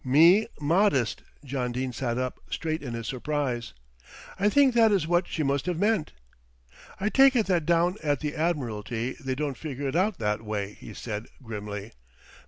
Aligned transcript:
"Me 0.03 0.47
modest!" 0.59 1.21
John 1.45 1.71
Dene 1.71 1.93
sat 1.93 2.17
up 2.17 2.39
straight 2.49 2.81
in 2.81 2.95
his 2.95 3.05
surprise. 3.05 3.73
"I 4.39 4.49
think 4.49 4.73
that 4.73 4.91
is 4.91 5.05
what 5.05 5.27
she 5.27 5.43
must 5.43 5.67
have 5.67 5.77
meant." 5.77 6.13
"I 6.99 7.09
take 7.09 7.35
it 7.35 7.45
that 7.45 7.67
down 7.67 7.97
at 8.01 8.19
the 8.19 8.33
Admiralty 8.35 9.13
they 9.23 9.35
don't 9.35 9.59
figure 9.59 9.87
it 9.87 9.95
out 9.95 10.17
that 10.17 10.41
way," 10.41 10.73
he 10.79 10.95
said 10.95 11.27
grimly. 11.43 11.91